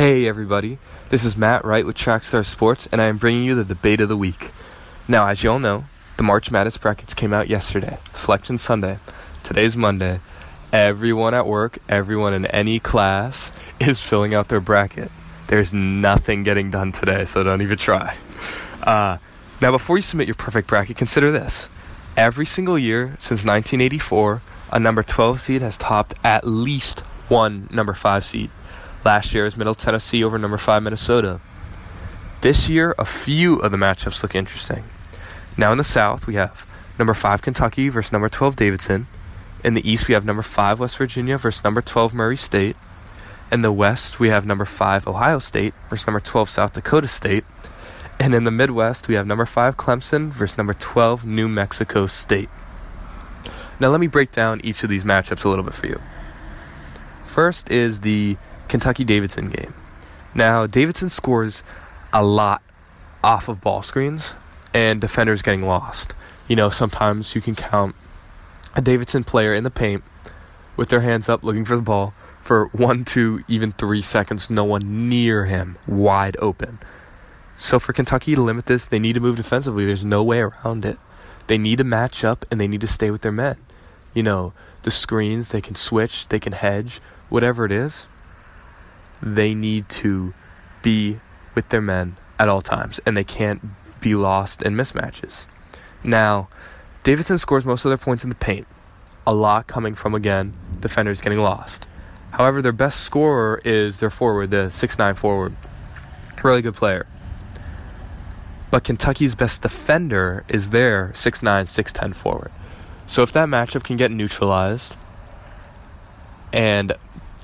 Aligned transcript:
Hey 0.00 0.26
everybody, 0.26 0.78
this 1.10 1.26
is 1.26 1.36
Matt 1.36 1.62
Wright 1.62 1.84
with 1.84 1.94
Trackstar 1.94 2.42
Sports, 2.42 2.88
and 2.90 3.02
I 3.02 3.08
am 3.08 3.18
bringing 3.18 3.44
you 3.44 3.54
the 3.54 3.66
debate 3.66 4.00
of 4.00 4.08
the 4.08 4.16
week. 4.16 4.48
Now, 5.06 5.28
as 5.28 5.44
you 5.44 5.50
all 5.50 5.58
know, 5.58 5.84
the 6.16 6.22
March 6.22 6.50
Madness 6.50 6.78
brackets 6.78 7.12
came 7.12 7.34
out 7.34 7.50
yesterday, 7.50 7.98
Selection 8.14 8.56
Sunday. 8.56 8.98
Today's 9.42 9.76
Monday. 9.76 10.20
Everyone 10.72 11.34
at 11.34 11.46
work, 11.46 11.80
everyone 11.86 12.32
in 12.32 12.46
any 12.46 12.80
class 12.80 13.52
is 13.78 14.00
filling 14.00 14.32
out 14.32 14.48
their 14.48 14.58
bracket. 14.58 15.12
There's 15.48 15.74
nothing 15.74 16.44
getting 16.44 16.70
done 16.70 16.92
today, 16.92 17.26
so 17.26 17.42
don't 17.42 17.60
even 17.60 17.76
try. 17.76 18.16
Uh, 18.82 19.18
now, 19.60 19.70
before 19.70 19.98
you 19.98 20.02
submit 20.02 20.26
your 20.26 20.34
perfect 20.34 20.66
bracket, 20.66 20.96
consider 20.96 21.30
this. 21.30 21.68
Every 22.16 22.46
single 22.46 22.78
year 22.78 23.08
since 23.18 23.44
1984, 23.44 24.40
a 24.72 24.80
number 24.80 25.02
12 25.02 25.42
seed 25.42 25.60
has 25.60 25.76
topped 25.76 26.14
at 26.24 26.46
least 26.46 27.00
one 27.28 27.68
number 27.70 27.92
5 27.92 28.24
seed. 28.24 28.50
Last 29.02 29.32
year 29.32 29.44
was 29.44 29.56
Middle 29.56 29.74
Tennessee 29.74 30.22
over 30.22 30.38
number 30.38 30.58
5 30.58 30.82
Minnesota. 30.82 31.40
This 32.42 32.68
year, 32.68 32.94
a 32.98 33.04
few 33.06 33.56
of 33.56 33.72
the 33.72 33.78
matchups 33.78 34.22
look 34.22 34.34
interesting. 34.34 34.84
Now 35.56 35.72
in 35.72 35.78
the 35.78 35.84
South, 35.84 36.26
we 36.26 36.34
have 36.34 36.66
number 36.98 37.14
5 37.14 37.40
Kentucky 37.40 37.88
versus 37.88 38.12
number 38.12 38.28
12 38.28 38.56
Davidson. 38.56 39.06
In 39.64 39.72
the 39.72 39.90
East, 39.90 40.06
we 40.06 40.14
have 40.14 40.26
number 40.26 40.42
5 40.42 40.80
West 40.80 40.98
Virginia 40.98 41.38
versus 41.38 41.64
number 41.64 41.80
12 41.80 42.12
Murray 42.12 42.36
State. 42.36 42.76
In 43.50 43.62
the 43.62 43.72
West, 43.72 44.20
we 44.20 44.28
have 44.28 44.44
number 44.44 44.66
5 44.66 45.06
Ohio 45.06 45.38
State 45.38 45.72
versus 45.88 46.06
number 46.06 46.20
12 46.20 46.50
South 46.50 46.72
Dakota 46.74 47.08
State. 47.08 47.44
And 48.18 48.34
in 48.34 48.44
the 48.44 48.50
Midwest, 48.50 49.08
we 49.08 49.14
have 49.14 49.26
number 49.26 49.46
5 49.46 49.78
Clemson 49.78 50.30
versus 50.30 50.58
number 50.58 50.74
12 50.74 51.24
New 51.24 51.48
Mexico 51.48 52.06
State. 52.06 52.50
Now, 53.80 53.88
let 53.88 54.00
me 54.00 54.08
break 54.08 54.30
down 54.30 54.60
each 54.62 54.84
of 54.84 54.90
these 54.90 55.04
matchups 55.04 55.42
a 55.44 55.48
little 55.48 55.64
bit 55.64 55.72
for 55.72 55.86
you. 55.86 56.00
First 57.24 57.70
is 57.70 58.00
the 58.00 58.36
Kentucky 58.70 59.04
Davidson 59.04 59.50
game. 59.50 59.74
Now, 60.32 60.66
Davidson 60.66 61.10
scores 61.10 61.62
a 62.12 62.22
lot 62.22 62.62
off 63.22 63.48
of 63.48 63.60
ball 63.60 63.82
screens 63.82 64.34
and 64.72 65.00
defenders 65.00 65.42
getting 65.42 65.62
lost. 65.62 66.14
You 66.46 66.54
know, 66.54 66.70
sometimes 66.70 67.34
you 67.34 67.40
can 67.40 67.56
count 67.56 67.96
a 68.74 68.80
Davidson 68.80 69.24
player 69.24 69.52
in 69.52 69.64
the 69.64 69.70
paint 69.70 70.04
with 70.76 70.88
their 70.88 71.00
hands 71.00 71.28
up 71.28 71.42
looking 71.42 71.64
for 71.64 71.74
the 71.74 71.82
ball 71.82 72.14
for 72.40 72.66
one, 72.66 73.04
two, 73.04 73.42
even 73.48 73.72
three 73.72 74.00
seconds, 74.00 74.48
no 74.48 74.64
one 74.64 75.08
near 75.08 75.46
him, 75.46 75.76
wide 75.86 76.36
open. 76.38 76.78
So 77.58 77.80
for 77.80 77.92
Kentucky 77.92 78.36
to 78.36 78.40
limit 78.40 78.66
this, 78.66 78.86
they 78.86 79.00
need 79.00 79.14
to 79.14 79.20
move 79.20 79.36
defensively. 79.36 79.84
There's 79.84 80.04
no 80.04 80.22
way 80.22 80.38
around 80.38 80.84
it. 80.84 80.98
They 81.48 81.58
need 81.58 81.78
to 81.78 81.84
match 81.84 82.24
up 82.24 82.46
and 82.50 82.60
they 82.60 82.68
need 82.68 82.80
to 82.82 82.86
stay 82.86 83.10
with 83.10 83.22
their 83.22 83.32
men. 83.32 83.56
You 84.14 84.22
know, 84.22 84.52
the 84.82 84.92
screens, 84.92 85.48
they 85.48 85.60
can 85.60 85.74
switch, 85.74 86.28
they 86.28 86.38
can 86.38 86.52
hedge, 86.52 87.00
whatever 87.28 87.64
it 87.64 87.72
is 87.72 88.06
they 89.22 89.54
need 89.54 89.88
to 89.88 90.34
be 90.82 91.20
with 91.54 91.68
their 91.68 91.80
men 91.80 92.16
at 92.38 92.48
all 92.48 92.62
times, 92.62 93.00
and 93.04 93.16
they 93.16 93.24
can't 93.24 93.60
be 94.00 94.14
lost 94.14 94.62
in 94.62 94.74
mismatches. 94.74 95.44
Now, 96.02 96.48
Davidson 97.02 97.38
scores 97.38 97.64
most 97.64 97.84
of 97.84 97.90
their 97.90 97.98
points 97.98 98.24
in 98.24 98.30
the 98.30 98.36
paint, 98.36 98.66
a 99.26 99.34
lot 99.34 99.66
coming 99.66 99.94
from, 99.94 100.14
again, 100.14 100.54
defenders 100.80 101.20
getting 101.20 101.38
lost. 101.40 101.86
However, 102.30 102.62
their 102.62 102.72
best 102.72 103.00
scorer 103.00 103.60
is 103.64 103.98
their 103.98 104.10
forward, 104.10 104.50
the 104.50 104.70
six-nine 104.70 105.16
forward. 105.16 105.54
Really 106.42 106.62
good 106.62 106.74
player. 106.74 107.06
But 108.70 108.84
Kentucky's 108.84 109.34
best 109.34 109.62
defender 109.62 110.44
is 110.48 110.70
their 110.70 111.12
six-nine, 111.14 111.66
six-ten 111.66 112.12
forward. 112.12 112.52
So 113.06 113.22
if 113.22 113.32
that 113.32 113.48
matchup 113.48 113.82
can 113.82 113.96
get 113.96 114.10
neutralized 114.10 114.94
and 116.52 116.92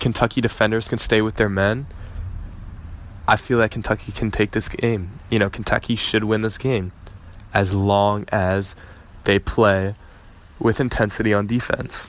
Kentucky 0.00 0.40
defenders 0.40 0.88
can 0.88 0.98
stay 0.98 1.22
with 1.22 1.36
their 1.36 1.48
men, 1.48 1.86
I 3.28 3.36
feel 3.36 3.58
that 3.58 3.70
Kentucky 3.70 4.12
can 4.12 4.30
take 4.30 4.52
this 4.52 4.68
game. 4.68 5.18
You 5.30 5.38
know, 5.38 5.50
Kentucky 5.50 5.96
should 5.96 6.24
win 6.24 6.42
this 6.42 6.58
game 6.58 6.92
as 7.52 7.72
long 7.72 8.24
as 8.28 8.76
they 9.24 9.38
play 9.38 9.94
with 10.58 10.80
intensity 10.80 11.34
on 11.34 11.46
defense. 11.46 12.08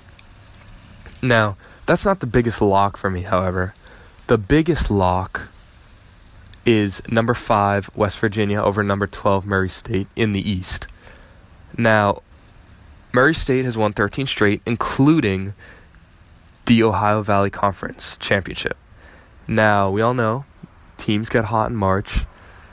Now, 1.21 1.57
that's 1.85 2.05
not 2.05 2.19
the 2.19 2.27
biggest 2.27 2.61
lock 2.61 2.97
for 2.97 3.09
me, 3.09 3.23
however. 3.23 3.73
The 4.27 4.37
biggest 4.37 4.91
lock 4.91 5.47
is 6.65 7.01
number 7.09 7.33
5 7.33 7.91
West 7.95 8.19
Virginia 8.19 8.61
over 8.61 8.83
number 8.83 9.07
12 9.07 9.45
Murray 9.45 9.69
State 9.69 10.07
in 10.15 10.33
the 10.33 10.49
East. 10.49 10.85
Now, 11.77 12.21
Murray 13.13 13.33
State 13.33 13.65
has 13.65 13.77
won 13.77 13.93
13 13.93 14.27
straight 14.27 14.61
including 14.65 15.53
the 16.67 16.83
Ohio 16.83 17.21
Valley 17.23 17.49
Conference 17.49 18.17
Championship. 18.19 18.77
Now, 19.47 19.89
we 19.89 20.01
all 20.01 20.13
know 20.13 20.43
teams 20.97 21.29
get 21.29 21.45
hot 21.45 21.69
in 21.69 21.77
March. 21.77 22.25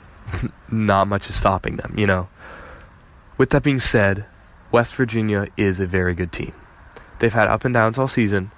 Not 0.71 1.07
much 1.07 1.29
is 1.29 1.35
stopping 1.35 1.77
them, 1.77 1.95
you 1.97 2.05
know. 2.05 2.27
With 3.37 3.51
that 3.51 3.63
being 3.63 3.79
said, 3.79 4.25
West 4.71 4.93
Virginia 4.95 5.47
is 5.55 5.79
a 5.79 5.85
very 5.85 6.13
good 6.13 6.33
team. 6.33 6.53
They've 7.19 7.33
had 7.33 7.47
up 7.47 7.63
and 7.63 7.73
downs 7.73 7.97
all 7.97 8.09
season. 8.09 8.51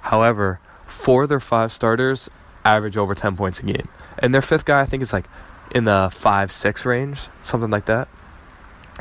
However, 0.00 0.60
four 0.86 1.24
of 1.24 1.28
their 1.28 1.40
five 1.40 1.72
starters 1.72 2.30
average 2.64 2.96
over 2.96 3.16
10 3.16 3.36
points 3.36 3.58
a 3.58 3.64
game. 3.64 3.88
And 4.18 4.32
their 4.32 4.42
fifth 4.42 4.64
guy, 4.64 4.80
I 4.80 4.86
think, 4.86 5.02
is 5.02 5.12
like 5.12 5.26
in 5.72 5.84
the 5.84 6.10
5 6.14 6.52
6 6.52 6.86
range, 6.86 7.28
something 7.42 7.70
like 7.70 7.86
that. 7.86 8.08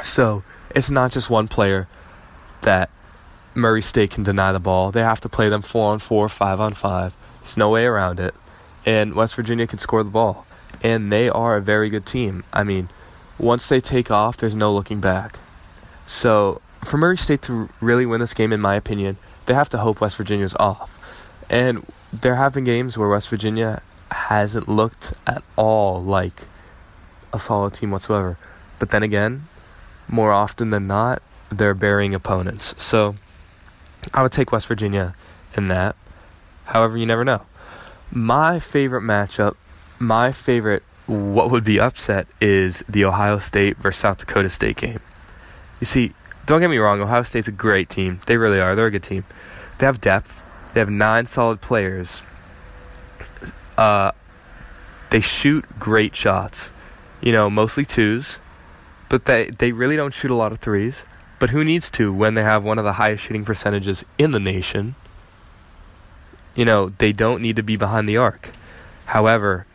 So 0.01 0.43
it's 0.71 0.89
not 0.89 1.11
just 1.11 1.29
one 1.29 1.47
player 1.47 1.87
that 2.61 2.89
Murray 3.55 3.81
State 3.81 4.11
can 4.11 4.23
deny 4.23 4.51
the 4.51 4.59
ball. 4.59 4.91
They 4.91 5.01
have 5.01 5.21
to 5.21 5.29
play 5.29 5.49
them 5.49 5.61
four 5.61 5.91
on 5.91 5.99
four, 5.99 6.27
five 6.29 6.59
on 6.59 6.73
five. 6.73 7.15
There's 7.41 7.57
no 7.57 7.69
way 7.69 7.85
around 7.85 8.19
it. 8.19 8.33
And 8.85 9.13
West 9.13 9.35
Virginia 9.35 9.67
can 9.67 9.79
score 9.79 10.03
the 10.03 10.09
ball. 10.09 10.45
And 10.81 11.11
they 11.11 11.29
are 11.29 11.55
a 11.55 11.61
very 11.61 11.89
good 11.89 12.05
team. 12.05 12.43
I 12.51 12.63
mean, 12.63 12.89
once 13.37 13.67
they 13.67 13.79
take 13.79 14.11
off, 14.11 14.37
there's 14.37 14.55
no 14.55 14.73
looking 14.73 14.99
back. 14.99 15.39
So, 16.05 16.61
for 16.83 16.97
Murray 16.97 17.17
State 17.17 17.41
to 17.43 17.69
really 17.79 18.05
win 18.05 18.19
this 18.19 18.33
game, 18.33 18.51
in 18.51 18.59
my 18.59 18.75
opinion, 18.75 19.17
they 19.45 19.53
have 19.53 19.69
to 19.69 19.77
hope 19.77 20.01
West 20.01 20.17
Virginia's 20.17 20.55
off. 20.55 20.99
And 21.49 21.85
there 22.11 22.35
have 22.35 22.53
been 22.53 22.63
games 22.63 22.97
where 22.97 23.07
West 23.07 23.29
Virginia 23.29 23.81
hasn't 24.11 24.67
looked 24.67 25.13
at 25.25 25.43
all 25.55 26.03
like 26.03 26.47
a 27.31 27.39
solid 27.39 27.73
team 27.73 27.91
whatsoever. 27.91 28.37
But 28.79 28.89
then 28.89 29.03
again, 29.03 29.47
more 30.07 30.31
often 30.31 30.69
than 30.69 30.87
not, 30.87 31.21
they're 31.51 31.73
burying 31.73 32.13
opponents. 32.13 32.75
So, 32.77 33.15
I 34.13 34.21
would 34.21 34.31
take 34.31 34.51
West 34.51 34.67
Virginia 34.67 35.15
in 35.55 35.67
that. 35.67 35.95
However, 36.65 36.97
you 36.97 37.05
never 37.05 37.23
know. 37.23 37.41
My 38.11 38.59
favorite 38.59 39.01
matchup, 39.01 39.55
my 39.99 40.31
favorite 40.31 40.83
what 41.07 41.51
would 41.51 41.63
be 41.63 41.79
upset 41.79 42.27
is 42.39 42.83
the 42.87 43.05
Ohio 43.05 43.39
State 43.39 43.77
versus 43.77 44.01
South 44.01 44.19
Dakota 44.19 44.49
State 44.49 44.77
game. 44.77 44.99
You 45.79 45.85
see, 45.85 46.13
don't 46.45 46.61
get 46.61 46.69
me 46.69 46.77
wrong, 46.77 47.01
Ohio 47.01 47.23
State's 47.23 47.47
a 47.47 47.51
great 47.51 47.89
team. 47.89 48.21
They 48.25 48.37
really 48.37 48.59
are. 48.59 48.75
They're 48.75 48.87
a 48.87 48.91
good 48.91 49.03
team. 49.03 49.25
They 49.77 49.85
have 49.85 49.99
depth. 49.99 50.41
They 50.73 50.79
have 50.79 50.89
nine 50.89 51.25
solid 51.25 51.61
players. 51.61 52.21
Uh, 53.77 54.11
they 55.09 55.21
shoot 55.21 55.65
great 55.79 56.15
shots. 56.15 56.71
You 57.21 57.31
know, 57.31 57.49
mostly 57.49 57.85
twos, 57.85 58.37
but 59.09 59.25
they 59.25 59.49
they 59.57 59.71
really 59.71 59.95
don't 59.95 60.13
shoot 60.13 60.31
a 60.31 60.35
lot 60.35 60.51
of 60.51 60.59
threes. 60.59 61.03
But 61.43 61.49
who 61.49 61.65
needs 61.65 61.91
to 61.91 62.13
when 62.13 62.35
they 62.35 62.41
have 62.41 62.63
one 62.63 62.77
of 62.77 62.85
the 62.85 62.93
highest 62.93 63.25
shooting 63.25 63.43
percentages 63.43 64.05
in 64.17 64.31
the 64.31 64.39
nation? 64.39 64.95
You 66.55 66.63
know, 66.63 66.87
they 66.87 67.11
don't 67.11 67.41
need 67.41 67.57
to 67.57 67.63
be 67.63 67.75
behind 67.75 68.07
the 68.07 68.15
arc. 68.15 68.51
However, 69.07 69.65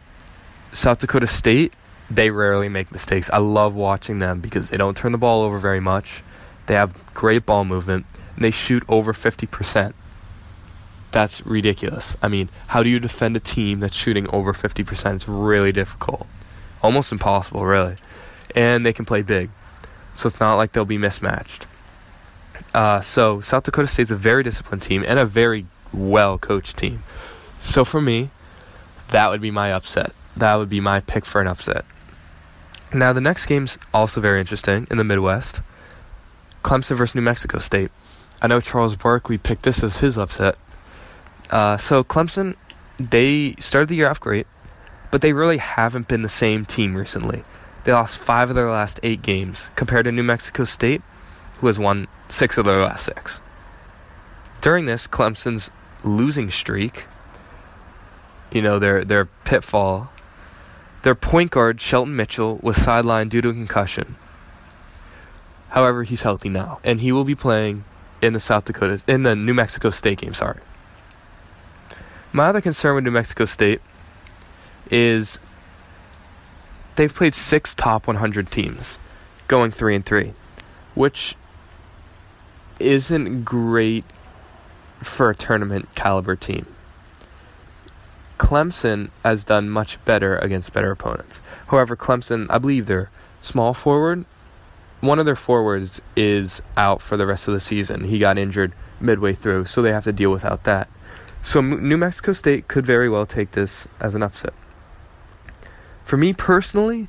South 0.73 0.99
Dakota 0.99 1.27
State, 1.27 1.77
they 2.11 2.31
rarely 2.31 2.71
make 2.71 2.91
mistakes. 2.91 3.29
I 3.31 3.37
love 3.37 3.75
watching 3.75 4.19
them 4.19 4.41
because 4.41 4.71
they 4.71 4.79
don't 4.79 4.97
turn 4.97 5.13
the 5.13 5.19
ball 5.19 5.43
over 5.43 5.59
very 5.59 5.79
much. 5.79 6.23
They 6.69 6.73
have 6.73 6.99
great 7.13 7.45
ball 7.45 7.67
movement 7.67 8.07
and 8.35 8.43
they 8.43 8.51
shoot 8.51 8.83
over 8.89 9.13
50%. 9.13 9.93
That's 11.13 11.45
ridiculous. 11.45 12.17
I 12.23 12.29
mean, 12.29 12.49
how 12.69 12.83
do 12.83 12.89
you 12.89 12.99
defend 12.99 13.37
a 13.37 13.41
team 13.41 13.81
that's 13.81 13.95
shooting 13.95 14.27
over 14.31 14.55
50%? 14.55 15.17
It's 15.17 15.29
really 15.29 15.73
difficult. 15.73 16.27
Almost 16.83 17.13
impossible, 17.13 17.67
really. 17.67 17.97
And 18.55 18.87
they 18.87 18.95
can 18.95 19.05
play 19.05 19.21
big 19.21 19.51
so 20.19 20.27
it's 20.27 20.41
not 20.41 20.57
like 20.57 20.73
they'll 20.73 20.85
be 20.85 20.99
mismatched. 20.99 21.69
Uh, 22.75 23.01
so 23.01 23.41
South 23.41 23.63
Dakota 23.63 23.87
State's 23.87 24.11
a 24.11 24.17
very 24.17 24.43
disciplined 24.43 24.83
team 24.83 25.05
and 25.07 25.17
a 25.17 25.25
very 25.25 25.65
well 25.93 26.39
coached 26.39 26.77
team. 26.77 27.05
So 27.61 27.85
for 27.85 28.01
me, 28.01 28.31
that 29.11 29.31
would 29.31 29.41
be 29.41 29.53
my 29.53 29.73
upset. 29.73 30.13
That 30.37 30.57
would 30.57 30.69
be 30.69 30.81
my 30.81 31.01
pick 31.01 31.25
for 31.25 31.41
an 31.41 31.47
upset. 31.47 31.85
Now 32.93 33.13
the 33.13 33.21
next 33.21 33.47
game's 33.47 33.79
also 33.95 34.21
very 34.21 34.41
interesting 34.41 34.89
in 34.91 34.99
the 34.99 35.05
Midwest. 35.05 35.61
Clemson 36.65 36.97
versus 36.97 37.15
New 37.15 37.23
Mexico 37.23 37.61
State. 37.61 37.93
I 38.43 38.49
know 38.49 38.61
Charles 38.61 38.97
Barkley 38.97 39.39
picked 39.39 39.63
this 39.63 39.85
as 39.85 39.99
his 39.99 40.19
upset. 40.19 40.59
Uh, 41.49 41.77
so 41.77 42.03
Clemson, 42.03 42.57
they 42.99 43.55
started 43.61 43.89
the 43.89 43.95
year 43.95 44.11
off 44.11 44.19
great, 44.19 44.49
but 45.13 45.21
they 45.21 45.33
really 45.33 45.59
haven't 45.59 46.09
been 46.09 46.23
the 46.23 46.29
same 46.29 46.67
team 46.67 46.97
recently. 46.97 47.45
They 47.89 47.95
lost 47.95 48.19
five 48.19 48.51
of 48.51 48.55
their 48.55 48.71
last 48.71 49.01
eight 49.03 49.23
games, 49.23 49.71
compared 49.75 50.05
to 50.05 50.13
New 50.13 50.23
Mexico 50.23 50.67
State, 50.67 51.01
who 51.59 51.69
has 51.69 51.79
won 51.79 52.07
six 52.29 52.59
of 52.59 52.67
their 52.67 52.83
last 52.83 53.07
six. 53.07 53.41
During 54.61 54.85
this, 54.85 55.07
Clemson's 55.07 55.71
losing 56.05 56.51
streak, 56.51 57.05
you 58.53 58.61
know, 58.61 58.79
their 58.79 59.07
their 59.07 59.25
pitfall. 59.25 60.13
Their 61.03 61.15
point 61.15 61.51
guard 61.51 61.81
Shelton 61.81 62.15
Mitchell 62.15 62.61
was 62.63 62.77
sidelined 62.77 63.31
due 63.31 63.41
to 63.41 63.49
a 63.49 63.55
concussion. 63.55 64.17
However, 65.71 66.03
he's 66.03 66.21
healthy 66.21 66.51
now, 66.51 66.81
and 66.85 67.01
he 67.01 67.11
will 67.11 67.25
be 67.25 67.35
playing 67.35 67.85
in 68.21 68.35
the 68.35 68.41
South 68.41 68.67
Dakota 68.67 69.03
in 69.09 69.23
the 69.23 69.35
New 69.35 69.55
Mexico 69.55 69.89
State 69.89 70.19
game. 70.19 70.35
Sorry. 70.35 70.61
My 72.33 72.49
other 72.49 72.61
concern 72.61 72.97
with 72.97 73.05
New 73.05 73.13
Mexico 73.13 73.47
State 73.47 73.81
is 74.91 75.39
they've 76.99 77.15
played 77.15 77.33
six 77.33 77.75
top 77.75 78.09
100 78.09 78.51
teams, 78.51 78.99
going 79.47 79.71
three 79.71 79.95
and 79.95 80.05
three, 80.05 80.33
which 80.97 81.37
isn't 82.81 83.45
great 83.45 84.05
for 85.01 85.31
a 85.31 85.35
tournament 85.35 85.89
caliber 85.95 86.35
team. 86.35 86.67
Clemson 88.37 89.11
has 89.25 89.45
done 89.45 89.71
much 89.71 90.05
better 90.05 90.37
against 90.39 90.73
better 90.73 90.91
opponents. 90.91 91.41
However, 91.69 91.97
Clemson, 91.97 92.47
I 92.51 92.59
believe 92.59 92.87
their 92.87 93.11
small 93.43 93.75
forward, 93.75 94.25
one 95.01 95.21
of 95.21 95.25
their 95.25 95.37
forwards 95.37 96.03
is 96.17 96.61
out 96.77 97.01
for 97.01 97.17
the 97.17 97.27
rest 97.27 97.47
of 97.47 97.55
the 97.55 97.61
season. 97.61 98.05
He 98.05 98.19
got 98.19 98.39
injured 98.39 98.73
midway 99.01 99.35
through, 99.35 99.67
so 99.67 99.83
they 99.83 99.93
have 99.93 100.05
to 100.05 100.13
deal 100.13 100.33
without 100.33 100.65
that. 100.65 100.89
So 101.45 101.61
New 101.61 101.97
Mexico 101.97 102.33
State 102.33 102.67
could 102.67 102.85
very 102.85 103.09
well 103.09 103.25
take 103.25 103.53
this 103.53 103.87
as 104.01 104.17
an 104.17 104.25
upset. 104.25 104.53
For 106.09 106.17
me 106.17 106.33
personally, 106.33 107.09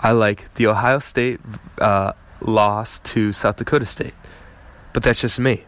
I 0.00 0.12
like 0.12 0.54
the 0.54 0.68
Ohio 0.68 1.00
State 1.00 1.38
uh, 1.76 2.14
loss 2.40 2.98
to 3.00 3.34
South 3.34 3.56
Dakota 3.56 3.84
State, 3.84 4.14
but 4.94 5.02
that's 5.02 5.20
just 5.20 5.38
me. 5.38 5.64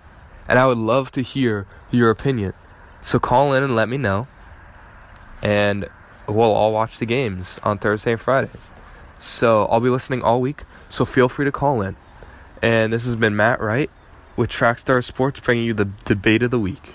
And 0.48 0.58
I 0.58 0.66
would 0.66 0.78
love 0.78 1.10
to 1.12 1.20
hear 1.20 1.66
your 1.90 2.08
opinion. 2.08 2.54
So 3.02 3.18
call 3.18 3.52
in 3.52 3.62
and 3.62 3.76
let 3.76 3.90
me 3.90 3.98
know 3.98 4.28
and 5.42 5.90
we'll 6.26 6.52
all 6.52 6.72
watch 6.72 6.96
the 6.96 7.04
games 7.04 7.60
on 7.62 7.76
Thursday 7.76 8.12
and 8.12 8.20
Friday. 8.20 8.48
So 9.18 9.66
I'll 9.66 9.80
be 9.80 9.90
listening 9.90 10.22
all 10.22 10.40
week, 10.40 10.64
so 10.88 11.04
feel 11.04 11.28
free 11.28 11.44
to 11.44 11.52
call 11.52 11.82
in. 11.82 11.96
And 12.62 12.94
this 12.94 13.04
has 13.04 13.14
been 13.14 13.36
Matt 13.36 13.60
Wright 13.60 13.90
with 14.36 14.48
Trackstar 14.48 15.04
Sports 15.04 15.38
bringing 15.40 15.66
you 15.66 15.74
the 15.74 15.90
debate 16.06 16.42
of 16.42 16.50
the 16.50 16.58
week. 16.58 16.94